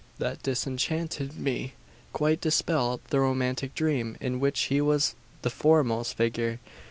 [0.17, 1.73] That disenchanted me
[2.11, 6.57] quite dispelled the romantic dream in which he was the foremost figure.